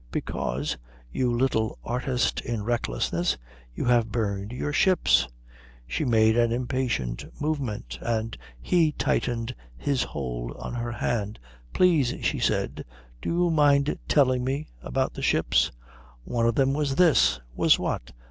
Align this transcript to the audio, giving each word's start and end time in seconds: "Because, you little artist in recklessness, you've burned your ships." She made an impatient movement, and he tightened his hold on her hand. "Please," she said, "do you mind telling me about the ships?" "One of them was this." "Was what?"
"Because, 0.11 0.77
you 1.11 1.31
little 1.31 1.77
artist 1.83 2.41
in 2.41 2.63
recklessness, 2.63 3.37
you've 3.75 4.11
burned 4.11 4.51
your 4.51 4.73
ships." 4.73 5.27
She 5.85 6.05
made 6.05 6.35
an 6.35 6.51
impatient 6.51 7.25
movement, 7.39 7.99
and 8.01 8.35
he 8.59 8.93
tightened 8.93 9.53
his 9.77 10.01
hold 10.01 10.53
on 10.57 10.73
her 10.73 10.91
hand. 10.93 11.37
"Please," 11.71 12.15
she 12.23 12.39
said, 12.39 12.83
"do 13.21 13.29
you 13.29 13.51
mind 13.51 13.95
telling 14.07 14.43
me 14.43 14.69
about 14.81 15.13
the 15.13 15.21
ships?" 15.21 15.71
"One 16.23 16.47
of 16.47 16.55
them 16.55 16.73
was 16.73 16.95
this." 16.95 17.39
"Was 17.55 17.77
what?" 17.77 18.11